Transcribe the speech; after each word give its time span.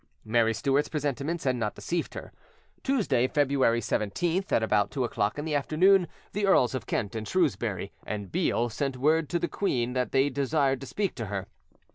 Mary 0.25 0.51
Stuart's 0.51 0.89
presentiments 0.89 1.43
had 1.43 1.55
not 1.55 1.75
deceived 1.75 2.15
her: 2.15 2.33
Tuesday, 2.81 3.27
February 3.27 3.79
17th, 3.81 4.51
at 4.51 4.63
about 4.63 4.89
two 4.89 5.03
o'clock 5.03 5.37
in 5.37 5.45
the 5.45 5.53
afternoon, 5.53 6.07
the 6.33 6.47
Earls 6.47 6.73
of 6.73 6.87
Kent 6.87 7.13
and 7.15 7.27
Shrewsbury, 7.27 7.91
and 8.03 8.31
Beale 8.31 8.67
sent 8.69 8.97
word 8.97 9.29
to 9.29 9.37
the 9.37 9.47
queen 9.47 9.93
that 9.93 10.11
they 10.11 10.31
desired 10.31 10.81
to 10.81 10.87
speak 10.87 11.13
with 11.19 11.27
her. 11.27 11.45